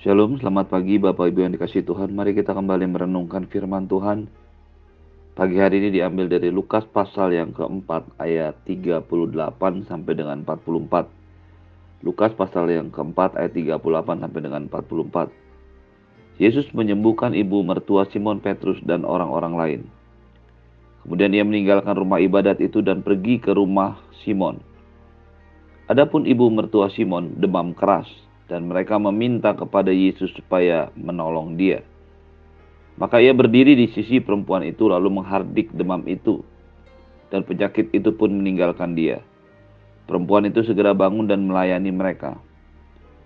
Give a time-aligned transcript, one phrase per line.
[0.00, 2.16] Shalom, selamat pagi Bapak Ibu yang dikasih Tuhan.
[2.16, 4.32] Mari kita kembali merenungkan firman Tuhan.
[5.36, 9.04] Pagi hari ini diambil dari Lukas pasal yang keempat ayat 38
[9.84, 11.04] sampai dengan 44.
[12.00, 16.40] Lukas pasal yang keempat ayat 38 sampai dengan 44.
[16.40, 19.80] Yesus menyembuhkan ibu mertua Simon Petrus dan orang-orang lain.
[21.04, 24.64] Kemudian ia meninggalkan rumah ibadat itu dan pergi ke rumah Simon.
[25.92, 28.08] Adapun ibu mertua Simon demam keras
[28.50, 31.86] dan mereka meminta kepada Yesus supaya menolong dia.
[32.98, 36.42] Maka ia berdiri di sisi perempuan itu lalu menghardik demam itu.
[37.30, 39.22] Dan penyakit itu pun meninggalkan dia.
[40.10, 42.34] Perempuan itu segera bangun dan melayani mereka.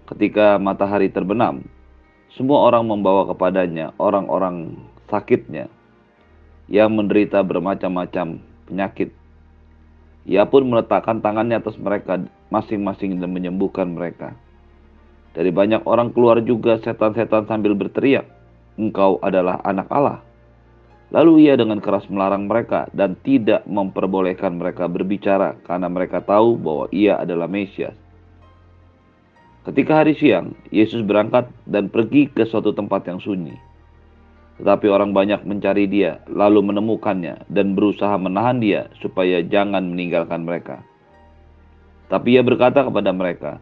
[0.04, 1.64] Ketika matahari terbenam,
[2.36, 4.76] semua orang membawa kepadanya orang-orang
[5.08, 5.72] sakitnya
[6.68, 9.08] yang menderita bermacam-macam penyakit.
[10.28, 12.20] Ia pun meletakkan tangannya atas mereka
[12.52, 14.36] masing-masing dan menyembuhkan mereka.
[15.34, 18.24] Dari banyak orang keluar juga setan-setan sambil berteriak,
[18.78, 20.22] "Engkau adalah anak Allah."
[21.10, 26.86] Lalu ia dengan keras melarang mereka dan tidak memperbolehkan mereka berbicara karena mereka tahu bahwa
[26.90, 27.94] ia adalah Mesias.
[29.64, 33.56] Ketika hari siang, Yesus berangkat dan pergi ke suatu tempat yang sunyi.
[34.60, 40.84] Tetapi orang banyak mencari dia, lalu menemukannya dan berusaha menahan dia supaya jangan meninggalkan mereka.
[42.12, 43.58] Tapi ia berkata kepada mereka,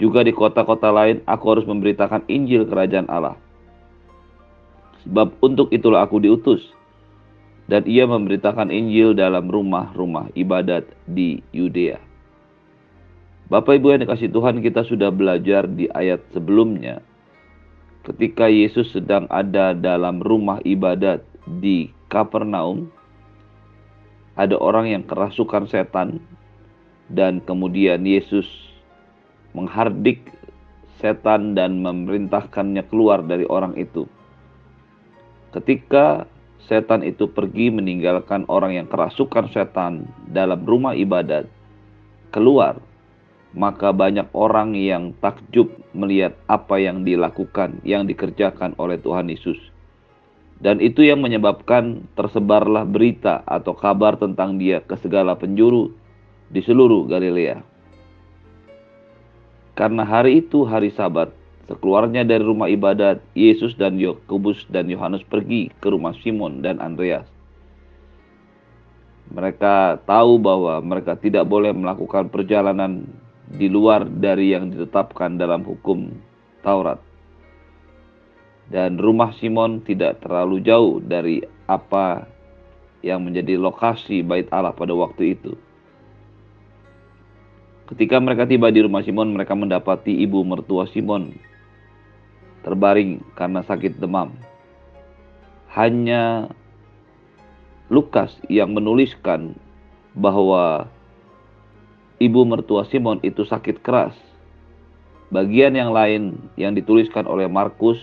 [0.00, 3.36] juga di kota-kota lain aku harus memberitakan Injil kerajaan Allah.
[5.04, 6.64] Sebab untuk itulah aku diutus.
[7.68, 12.00] Dan ia memberitakan Injil dalam rumah-rumah ibadat di Yudea.
[13.46, 16.98] Bapak Ibu yang dikasih Tuhan kita sudah belajar di ayat sebelumnya.
[18.02, 22.90] Ketika Yesus sedang ada dalam rumah ibadat di Kapernaum.
[24.34, 26.22] Ada orang yang kerasukan setan.
[27.10, 28.46] Dan kemudian Yesus
[29.56, 30.30] menghardik
[31.00, 34.04] setan dan memerintahkannya keluar dari orang itu.
[35.50, 36.28] Ketika
[36.70, 41.48] setan itu pergi meninggalkan orang yang kerasukan setan dalam rumah ibadat,
[42.30, 42.78] keluar,
[43.50, 49.58] maka banyak orang yang takjub melihat apa yang dilakukan, yang dikerjakan oleh Tuhan Yesus.
[50.60, 55.88] Dan itu yang menyebabkan tersebarlah berita atau kabar tentang dia ke segala penjuru
[56.52, 57.64] di seluruh Galilea.
[59.78, 61.30] Karena hari itu hari sabat,
[61.70, 67.26] sekeluarnya dari rumah ibadat, Yesus dan Yakobus dan Yohanes pergi ke rumah Simon dan Andreas.
[69.30, 73.06] Mereka tahu bahwa mereka tidak boleh melakukan perjalanan
[73.46, 76.10] di luar dari yang ditetapkan dalam hukum
[76.66, 76.98] Taurat.
[78.70, 82.26] Dan rumah Simon tidak terlalu jauh dari apa
[83.02, 85.54] yang menjadi lokasi bait Allah pada waktu itu.
[87.90, 91.34] Ketika mereka tiba di rumah Simon, mereka mendapati ibu mertua Simon
[92.62, 94.30] terbaring karena sakit demam.
[95.74, 96.46] Hanya
[97.90, 99.58] Lukas yang menuliskan
[100.14, 100.86] bahwa
[102.22, 104.14] ibu mertua Simon itu sakit keras.
[105.34, 107.98] Bagian yang lain yang dituliskan oleh Markus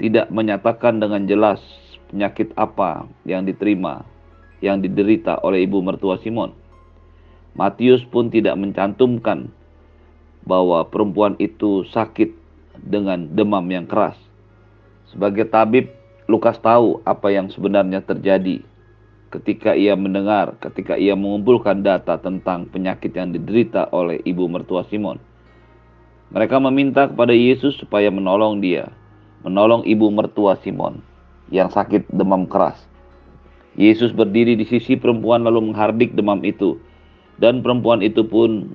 [0.00, 1.60] tidak menyatakan dengan jelas
[2.08, 4.04] penyakit apa yang diterima,
[4.64, 6.63] yang diderita oleh ibu mertua Simon.
[7.54, 9.50] Matius pun tidak mencantumkan
[10.42, 12.34] bahwa perempuan itu sakit
[12.82, 14.18] dengan demam yang keras.
[15.08, 15.88] Sebagai tabib,
[16.26, 18.64] Lukas tahu apa yang sebenarnya terjadi
[19.34, 25.18] ketika ia mendengar, ketika ia mengumpulkan data tentang penyakit yang diderita oleh ibu mertua Simon.
[26.30, 28.94] Mereka meminta kepada Yesus supaya menolong dia,
[29.42, 31.02] menolong ibu mertua Simon
[31.50, 32.78] yang sakit demam keras.
[33.74, 36.78] Yesus berdiri di sisi perempuan lalu menghardik demam itu
[37.38, 38.74] dan perempuan itu pun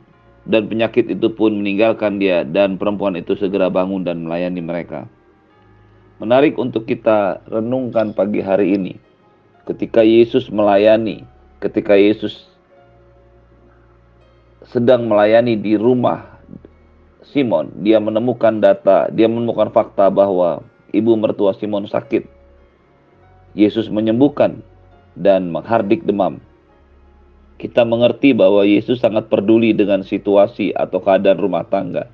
[0.50, 5.06] dan penyakit itu pun meninggalkan dia dan perempuan itu segera bangun dan melayani mereka.
[6.20, 8.94] Menarik untuk kita renungkan pagi hari ini.
[9.64, 11.24] Ketika Yesus melayani,
[11.62, 12.50] ketika Yesus
[14.68, 16.42] sedang melayani di rumah
[17.30, 22.26] Simon, dia menemukan data, dia menemukan fakta bahwa ibu mertua Simon sakit.
[23.54, 24.66] Yesus menyembuhkan
[25.14, 26.42] dan menghardik demam
[27.60, 32.08] kita mengerti bahwa Yesus sangat peduli dengan situasi atau keadaan rumah tangga.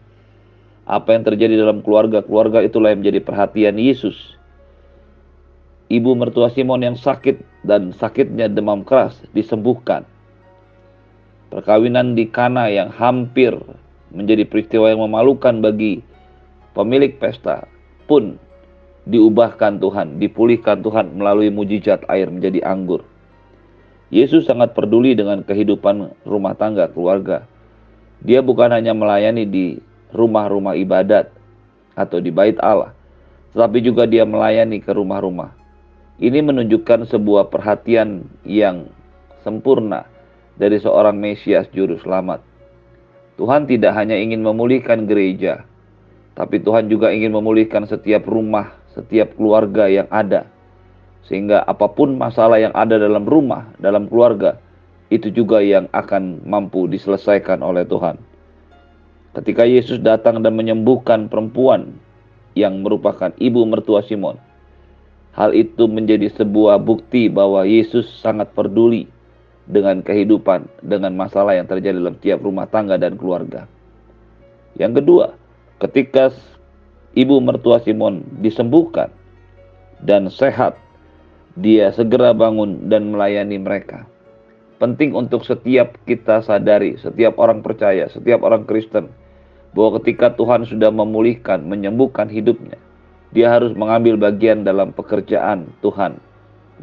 [0.90, 4.18] Apa yang terjadi dalam keluarga-keluarga itulah yang menjadi perhatian Yesus.
[5.86, 10.02] Ibu mertua Simon yang sakit dan sakitnya demam keras disembuhkan.
[11.54, 13.54] Perkawinan di Kana yang hampir
[14.10, 16.02] menjadi peristiwa yang memalukan bagi
[16.74, 17.70] pemilik pesta
[18.10, 18.42] pun
[19.06, 23.06] diubahkan Tuhan, dipulihkan Tuhan melalui mujizat air menjadi anggur.
[24.14, 27.46] Yesus sangat peduli dengan kehidupan rumah tangga keluarga.
[28.22, 29.66] Dia bukan hanya melayani di
[30.14, 31.36] rumah-rumah ibadat,
[31.96, 32.92] atau di bait Allah,
[33.56, 35.56] tetapi juga dia melayani ke rumah-rumah.
[36.20, 38.88] Ini menunjukkan sebuah perhatian yang
[39.44, 40.08] sempurna
[40.56, 42.44] dari seorang Mesias Juru Selamat.
[43.36, 45.68] Tuhan tidak hanya ingin memulihkan gereja,
[46.40, 50.48] tapi Tuhan juga ingin memulihkan setiap rumah, setiap keluarga yang ada.
[51.26, 54.62] Sehingga apa pun masalah yang ada dalam rumah, dalam keluarga,
[55.10, 58.18] itu juga yang akan mampu diselesaikan oleh Tuhan.
[59.36, 61.98] Ketika Yesus datang dan menyembuhkan perempuan
[62.56, 64.40] yang merupakan ibu mertua Simon,
[65.36, 69.12] hal itu menjadi sebuah bukti bahwa Yesus sangat peduli
[69.68, 73.68] dengan kehidupan, dengan masalah yang terjadi dalam tiap rumah tangga dan keluarga.
[74.80, 75.26] Yang kedua,
[75.84, 76.32] ketika
[77.18, 79.12] ibu mertua Simon disembuhkan
[80.00, 80.80] dan sehat,
[81.56, 84.04] dia segera bangun dan melayani mereka.
[84.76, 89.08] Penting untuk setiap kita sadari, setiap orang percaya, setiap orang Kristen,
[89.72, 92.76] bahwa ketika Tuhan sudah memulihkan, menyembuhkan hidupnya,
[93.32, 96.20] dia harus mengambil bagian dalam pekerjaan Tuhan.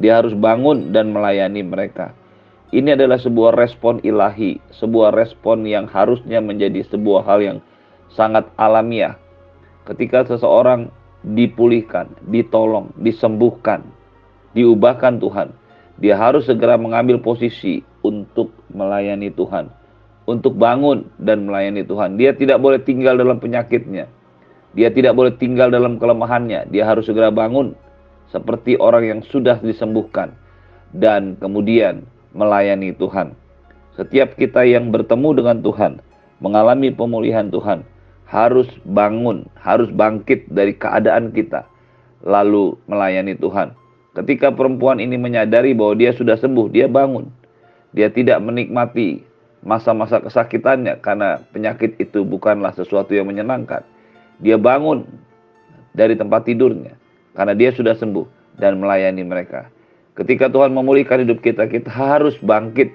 [0.01, 2.17] Dia harus bangun dan melayani mereka.
[2.73, 7.59] Ini adalah sebuah respon ilahi, sebuah respon yang harusnya menjadi sebuah hal yang
[8.09, 9.21] sangat alamiah.
[9.85, 10.89] Ketika seseorang
[11.21, 13.85] dipulihkan, ditolong, disembuhkan,
[14.53, 15.53] diubahkan Tuhan,
[16.01, 19.71] dia harus segera mengambil posisi untuk melayani Tuhan,
[20.25, 22.17] untuk bangun dan melayani Tuhan.
[22.17, 24.09] Dia tidak boleh tinggal dalam penyakitnya.
[24.73, 26.73] Dia tidak boleh tinggal dalam kelemahannya.
[26.73, 27.77] Dia harus segera bangun
[28.33, 30.33] seperti orang yang sudah disembuhkan
[30.97, 33.37] dan kemudian melayani Tuhan.
[33.93, 35.93] Setiap kita yang bertemu dengan Tuhan,
[36.41, 37.85] mengalami pemulihan Tuhan,
[38.25, 41.69] harus bangun, harus bangkit dari keadaan kita,
[42.25, 43.77] lalu melayani Tuhan.
[44.13, 47.33] Ketika perempuan ini menyadari bahwa dia sudah sembuh, dia bangun.
[47.97, 49.25] Dia tidak menikmati
[49.65, 53.81] masa-masa kesakitannya karena penyakit itu bukanlah sesuatu yang menyenangkan.
[54.43, 55.07] Dia bangun
[55.97, 56.99] dari tempat tidurnya
[57.33, 59.71] karena dia sudah sembuh dan melayani mereka.
[60.13, 62.93] Ketika Tuhan memulihkan hidup kita, kita harus bangkit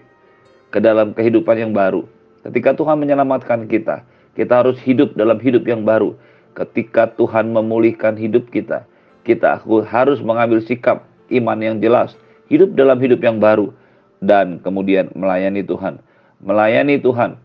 [0.69, 2.05] ke dalam kehidupan yang baru.
[2.45, 4.05] Ketika Tuhan menyelamatkan kita,
[4.37, 6.13] kita harus hidup dalam hidup yang baru.
[6.53, 8.85] Ketika Tuhan memulihkan hidup kita,
[9.27, 9.59] kita
[9.91, 12.15] harus mengambil sikap iman yang jelas,
[12.47, 13.75] hidup dalam hidup yang baru,
[14.23, 15.99] dan kemudian melayani Tuhan.
[16.39, 17.35] Melayani Tuhan,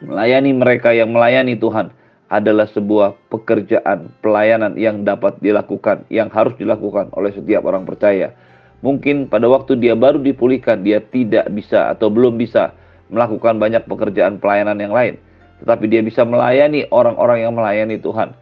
[0.00, 1.92] melayani mereka yang melayani Tuhan
[2.32, 8.32] adalah sebuah pekerjaan pelayanan yang dapat dilakukan, yang harus dilakukan oleh setiap orang percaya.
[8.80, 12.72] Mungkin pada waktu dia baru dipulihkan, dia tidak bisa atau belum bisa
[13.12, 15.14] melakukan banyak pekerjaan pelayanan yang lain,
[15.62, 18.34] tetapi dia bisa melayani orang-orang yang melayani Tuhan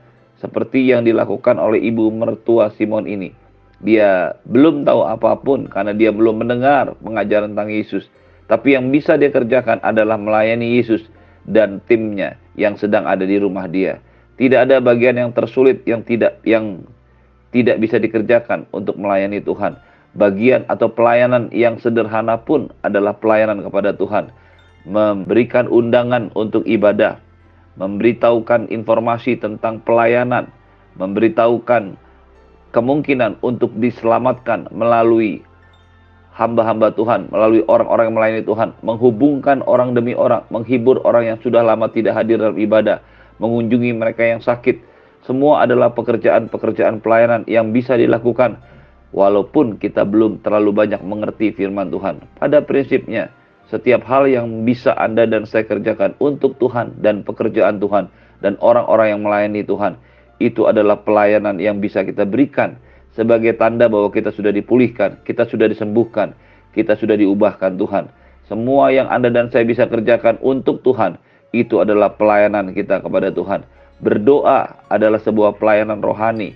[0.44, 3.32] seperti yang dilakukan oleh ibu mertua Simon ini.
[3.80, 8.04] Dia belum tahu apa pun karena dia belum mendengar pengajaran tentang Yesus.
[8.44, 11.00] Tapi yang bisa dia kerjakan adalah melayani Yesus
[11.48, 14.04] dan timnya yang sedang ada di rumah dia.
[14.36, 16.84] Tidak ada bagian yang tersulit yang tidak yang
[17.56, 19.80] tidak bisa dikerjakan untuk melayani Tuhan.
[20.14, 24.28] Bagian atau pelayanan yang sederhana pun adalah pelayanan kepada Tuhan.
[24.84, 27.16] Memberikan undangan untuk ibadah,
[27.74, 30.50] memberitahukan informasi tentang pelayanan,
[30.98, 31.98] memberitahukan
[32.70, 35.42] kemungkinan untuk diselamatkan melalui
[36.34, 41.62] hamba-hamba Tuhan, melalui orang-orang yang melayani Tuhan, menghubungkan orang demi orang, menghibur orang yang sudah
[41.62, 42.98] lama tidak hadir dalam ibadah,
[43.38, 44.82] mengunjungi mereka yang sakit.
[45.24, 48.60] Semua adalah pekerjaan-pekerjaan pelayanan yang bisa dilakukan
[49.14, 52.20] walaupun kita belum terlalu banyak mengerti firman Tuhan.
[52.36, 53.30] Pada prinsipnya,
[53.72, 58.12] setiap hal yang bisa Anda dan saya kerjakan untuk Tuhan dan pekerjaan Tuhan
[58.44, 59.96] dan orang-orang yang melayani Tuhan,
[60.36, 62.76] itu adalah pelayanan yang bisa kita berikan
[63.14, 66.34] sebagai tanda bahwa kita sudah dipulihkan, kita sudah disembuhkan,
[66.74, 68.10] kita sudah diubahkan Tuhan.
[68.44, 71.16] Semua yang Anda dan saya bisa kerjakan untuk Tuhan,
[71.54, 73.64] itu adalah pelayanan kita kepada Tuhan.
[74.02, 76.52] Berdoa adalah sebuah pelayanan rohani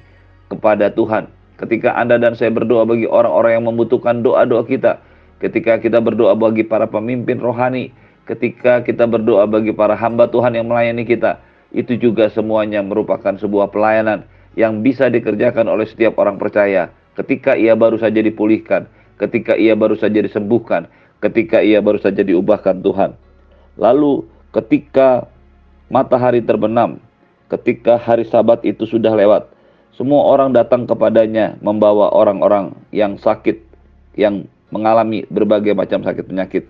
[0.52, 1.30] kepada Tuhan.
[1.56, 5.00] Ketika Anda dan saya berdoa bagi orang-orang yang membutuhkan doa-doa kita,
[5.38, 7.94] ketika kita berdoa bagi para pemimpin rohani,
[8.28, 11.40] ketika kita berdoa bagi para hamba Tuhan yang melayani kita,
[11.72, 14.24] itu juga semuanya merupakan sebuah pelayanan
[14.56, 18.86] yang bisa dikerjakan oleh setiap orang percaya ketika ia baru saja dipulihkan,
[19.18, 20.86] ketika ia baru saja disembuhkan,
[21.18, 23.18] ketika ia baru saja diubahkan Tuhan.
[23.74, 24.22] Lalu
[24.54, 25.26] ketika
[25.90, 27.02] matahari terbenam,
[27.50, 29.50] ketika hari sabat itu sudah lewat,
[29.98, 33.58] semua orang datang kepadanya membawa orang-orang yang sakit,
[34.14, 36.64] yang mengalami berbagai macam sakit penyakit.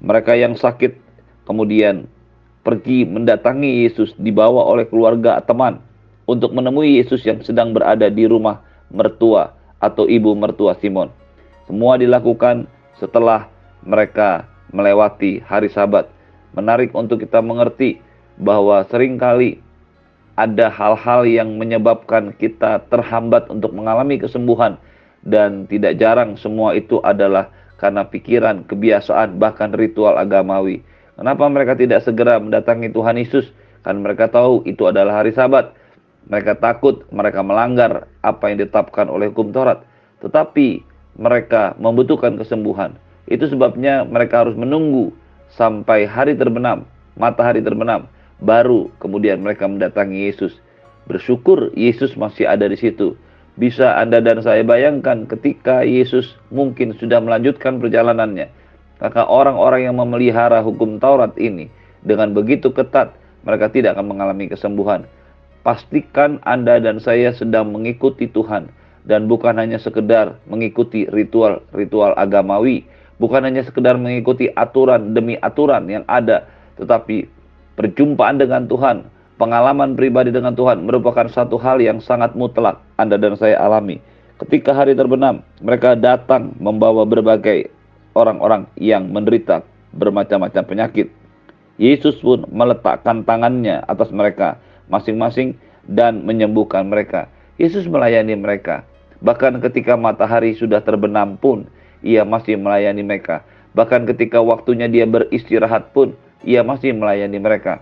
[0.00, 0.96] Mereka yang sakit
[1.44, 2.08] kemudian
[2.64, 5.80] pergi mendatangi Yesus dibawa oleh keluarga teman
[6.28, 8.60] untuk menemui Yesus yang sedang berada di rumah
[8.92, 11.08] mertua atau ibu mertua Simon.
[11.66, 12.68] Semua dilakukan
[13.00, 13.48] setelah
[13.82, 16.08] mereka melewati hari Sabat.
[16.52, 18.02] Menarik untuk kita mengerti
[18.36, 19.62] bahwa sering kali
[20.34, 24.80] ada hal-hal yang menyebabkan kita terhambat untuk mengalami kesembuhan
[25.24, 30.84] dan tidak jarang semua itu adalah karena pikiran, kebiasaan, bahkan ritual agamawi.
[31.16, 33.48] Kenapa mereka tidak segera mendatangi Tuhan Yesus?
[33.80, 35.72] Kan mereka tahu itu adalah hari Sabat.
[36.28, 39.80] Mereka takut mereka melanggar apa yang ditetapkan oleh hukum Taurat.
[40.20, 40.84] Tetapi
[41.16, 42.96] mereka membutuhkan kesembuhan.
[43.28, 45.12] Itu sebabnya mereka harus menunggu
[45.56, 46.84] sampai hari terbenam,
[47.16, 48.06] matahari terbenam,
[48.40, 50.56] baru kemudian mereka mendatangi Yesus.
[51.08, 53.16] Bersyukur Yesus masih ada di situ.
[53.60, 58.48] Bisa Anda dan saya bayangkan ketika Yesus mungkin sudah melanjutkan perjalanannya.
[59.04, 61.68] Maka orang-orang yang memelihara hukum Taurat ini
[62.00, 63.12] dengan begitu ketat,
[63.44, 65.04] mereka tidak akan mengalami kesembuhan.
[65.60, 68.72] Pastikan Anda dan saya sedang mengikuti Tuhan
[69.04, 72.88] dan bukan hanya sekedar mengikuti ritual-ritual agamawi,
[73.20, 76.48] bukan hanya sekedar mengikuti aturan demi aturan yang ada,
[76.80, 77.28] tetapi
[77.76, 79.04] perjumpaan dengan Tuhan,
[79.40, 83.96] pengalaman pribadi dengan Tuhan merupakan satu hal yang sangat mutlak Anda dan saya alami.
[84.36, 87.72] Ketika hari terbenam, mereka datang membawa berbagai
[88.12, 89.64] orang-orang yang menderita
[89.96, 91.08] bermacam-macam penyakit.
[91.80, 94.60] Yesus pun meletakkan tangannya atas mereka
[94.92, 95.56] masing-masing
[95.88, 97.32] dan menyembuhkan mereka.
[97.56, 98.84] Yesus melayani mereka.
[99.24, 101.64] Bahkan ketika matahari sudah terbenam pun,
[102.04, 103.44] ia masih melayani mereka.
[103.72, 107.80] Bahkan ketika waktunya dia beristirahat pun, ia masih melayani mereka.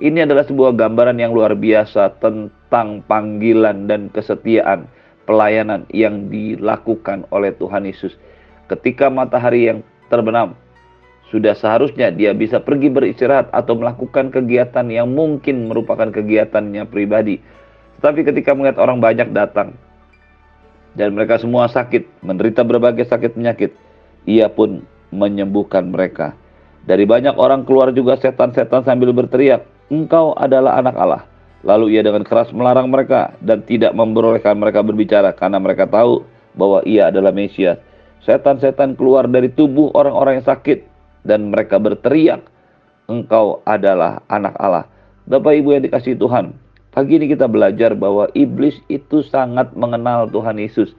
[0.00, 4.88] Ini adalah sebuah gambaran yang luar biasa tentang panggilan dan kesetiaan
[5.28, 8.16] pelayanan yang dilakukan oleh Tuhan Yesus.
[8.64, 10.56] Ketika matahari yang terbenam,
[11.28, 17.36] sudah seharusnya dia bisa pergi beristirahat atau melakukan kegiatan yang mungkin merupakan kegiatannya pribadi.
[18.00, 19.76] Tetapi ketika melihat orang banyak datang,
[20.96, 23.76] dan mereka semua sakit, menderita berbagai sakit penyakit.
[24.26, 24.82] Ia pun
[25.14, 26.34] menyembuhkan mereka.
[26.88, 31.22] Dari banyak orang keluar juga setan-setan sambil berteriak, "Engkau adalah anak Allah."
[31.60, 36.24] Lalu ia dengan keras melarang mereka dan tidak memperolehkan mereka berbicara karena mereka tahu
[36.56, 37.76] bahwa ia adalah Mesias.
[38.24, 40.78] Setan-setan keluar dari tubuh orang-orang yang sakit
[41.28, 42.40] dan mereka berteriak,
[43.12, 44.88] "Engkau adalah anak Allah."
[45.28, 46.56] Bapak Ibu yang dikasih Tuhan,
[46.90, 50.90] Pagi ini kita belajar bahwa iblis itu sangat mengenal Tuhan Yesus.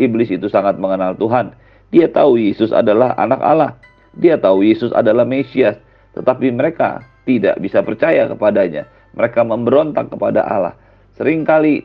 [0.00, 1.52] Iblis itu sangat mengenal Tuhan.
[1.92, 3.76] Dia tahu Yesus adalah anak Allah.
[4.16, 5.76] Dia tahu Yesus adalah Mesias.
[6.16, 8.88] Tetapi mereka tidak bisa percaya kepadanya.
[9.16, 10.74] Mereka memberontak kepada Allah.
[11.16, 11.84] Seringkali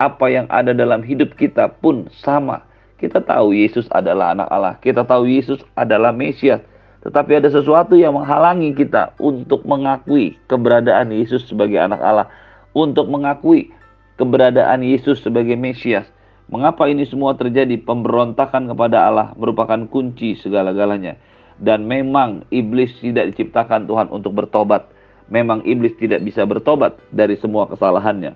[0.00, 2.64] apa yang ada dalam hidup kita pun sama.
[3.00, 4.74] Kita tahu Yesus adalah anak Allah.
[4.80, 6.60] Kita tahu Yesus adalah Mesias.
[7.00, 12.28] Tetapi ada sesuatu yang menghalangi kita untuk mengakui keberadaan Yesus sebagai anak Allah
[12.76, 13.72] untuk mengakui
[14.20, 16.04] keberadaan Yesus sebagai Mesias.
[16.52, 17.80] Mengapa ini semua terjadi?
[17.80, 21.16] Pemberontakan kepada Allah merupakan kunci segala-galanya.
[21.60, 24.88] Dan memang iblis tidak diciptakan Tuhan untuk bertobat.
[25.28, 28.32] Memang iblis tidak bisa bertobat dari semua kesalahannya.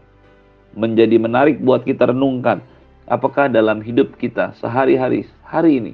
[0.77, 2.61] Menjadi menarik buat kita renungkan.
[3.09, 5.93] Apakah dalam hidup kita sehari-hari, hari ini,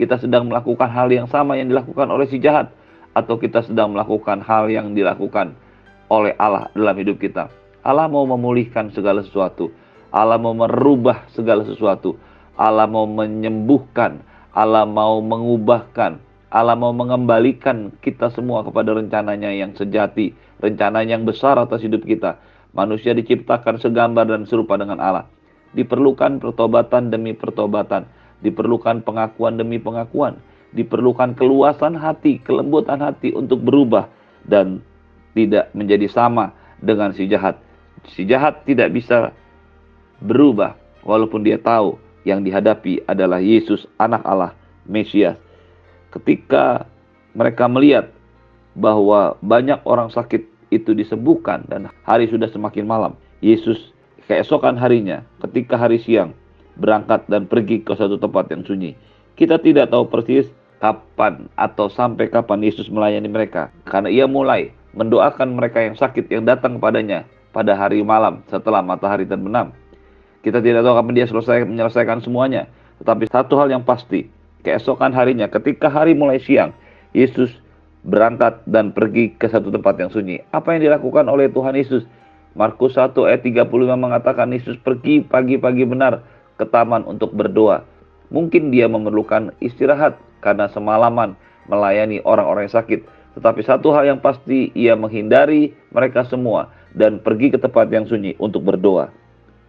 [0.00, 2.72] kita sedang melakukan hal yang sama yang dilakukan oleh si jahat.
[3.12, 5.52] Atau kita sedang melakukan hal yang dilakukan
[6.08, 7.52] oleh Allah dalam hidup kita.
[7.84, 9.68] Allah mau memulihkan segala sesuatu.
[10.10, 12.18] Allah mau merubah segala sesuatu.
[12.58, 14.20] Allah mau menyembuhkan.
[14.50, 16.29] Allah mau mengubahkan.
[16.50, 20.34] Allah mau mengembalikan kita semua kepada rencananya yang sejati.
[20.60, 22.36] Rencana yang besar atas hidup kita.
[22.74, 25.26] Manusia diciptakan segambar dan serupa dengan Allah.
[25.72, 28.04] Diperlukan pertobatan demi pertobatan.
[28.42, 30.42] Diperlukan pengakuan demi pengakuan.
[30.74, 34.10] Diperlukan keluasan hati, kelembutan hati untuk berubah
[34.46, 34.82] dan
[35.34, 37.58] tidak menjadi sama dengan si jahat
[38.08, 39.36] Si jahat tidak bisa
[40.24, 44.56] berubah walaupun dia tahu yang dihadapi adalah Yesus anak Allah,
[44.88, 45.36] Mesias.
[46.10, 46.86] Ketika
[47.34, 48.10] mereka melihat
[48.74, 53.12] bahwa banyak orang sakit itu disembuhkan dan hari sudah semakin malam,
[53.42, 53.94] Yesus
[54.30, 56.30] keesokan harinya ketika hari siang
[56.78, 58.94] berangkat dan pergi ke suatu tempat yang sunyi.
[59.34, 60.46] Kita tidak tahu persis
[60.78, 66.46] kapan atau sampai kapan Yesus melayani mereka karena ia mulai mendoakan mereka yang sakit yang
[66.46, 69.74] datang kepadanya pada hari malam setelah matahari terbenam.
[70.40, 72.64] Kita tidak tahu kapan dia selesai menyelesaikan semuanya.
[73.02, 74.28] Tetapi satu hal yang pasti,
[74.62, 76.72] keesokan harinya ketika hari mulai siang,
[77.16, 77.50] Yesus
[78.06, 80.40] berangkat dan pergi ke satu tempat yang sunyi.
[80.54, 82.04] Apa yang dilakukan oleh Tuhan Yesus?
[82.56, 86.24] Markus 1 ayat 35 mengatakan Yesus pergi pagi-pagi benar
[86.58, 87.86] ke taman untuk berdoa.
[88.34, 91.38] Mungkin dia memerlukan istirahat karena semalaman
[91.70, 93.00] melayani orang-orang yang sakit.
[93.38, 98.34] Tetapi satu hal yang pasti, ia menghindari mereka semua dan pergi ke tempat yang sunyi
[98.42, 99.14] untuk berdoa.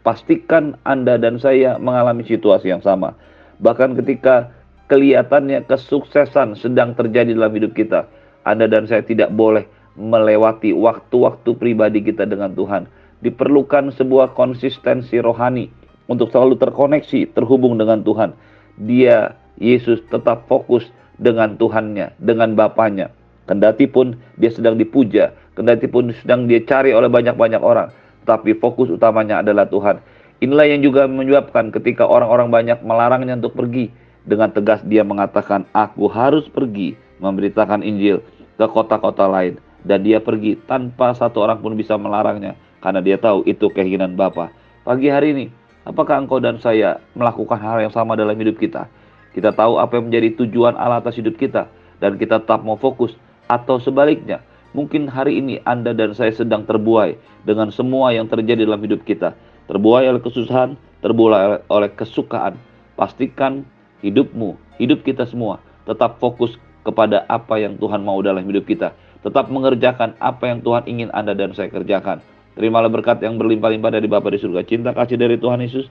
[0.02, 3.14] Pastikan Anda dan saya mengalami situasi yang sama.
[3.62, 4.50] Bahkan ketika
[4.92, 8.12] kelihatannya kesuksesan sedang terjadi dalam hidup kita,
[8.44, 9.64] Anda dan saya tidak boleh
[9.96, 12.92] melewati waktu-waktu pribadi kita dengan Tuhan.
[13.24, 15.72] Diperlukan sebuah konsistensi rohani
[16.12, 18.36] untuk selalu terkoneksi, terhubung dengan Tuhan.
[18.84, 20.84] Dia, Yesus, tetap fokus
[21.16, 23.16] dengan Tuhannya, dengan Bapaknya.
[23.48, 27.96] Kendati pun dia sedang dipuja, kendati pun sedang dia cari oleh banyak-banyak orang,
[28.28, 30.04] tapi fokus utamanya adalah Tuhan.
[30.42, 33.94] Inilah yang juga menyebabkan ketika orang-orang banyak melarangnya untuk pergi,
[34.26, 38.22] dengan tegas dia mengatakan, "Aku harus pergi memberitakan Injil
[38.58, 42.54] ke kota-kota lain." Dan dia pergi tanpa satu orang pun bisa melarangnya
[42.86, 44.54] karena dia tahu itu keinginan Bapa.
[44.86, 45.46] Pagi hari ini,
[45.86, 48.86] apakah engkau dan saya melakukan hal yang sama dalam hidup kita?
[49.32, 53.16] Kita tahu apa yang menjadi tujuan Allah atas hidup kita dan kita tetap mau fokus
[53.48, 54.44] atau sebaliknya.
[54.72, 59.36] Mungkin hari ini Anda dan saya sedang terbuai dengan semua yang terjadi dalam hidup kita.
[59.68, 62.56] Terbuai oleh kesusahan, terbuai oleh kesukaan.
[62.96, 63.68] Pastikan
[64.02, 68.94] hidupmu, hidup kita semua tetap fokus kepada apa yang Tuhan mau dalam hidup kita.
[69.22, 72.26] Tetap mengerjakan apa yang Tuhan ingin Anda dan saya kerjakan.
[72.58, 75.88] Terimalah berkat yang berlimpah-limpah dari Bapa di surga, cinta kasih dari Tuhan Yesus,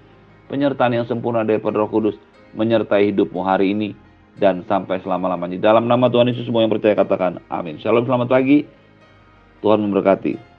[0.51, 2.19] penyertaan yang sempurna dari Roh Kudus,
[2.59, 3.95] menyertai hidupmu hari ini
[4.37, 5.63] dan sampai selama-lamanya.
[5.63, 7.79] Dalam nama Tuhan Yesus semua yang percaya katakan amin.
[7.79, 8.67] Shalom, selamat pagi.
[9.63, 10.50] Tuhan memberkati.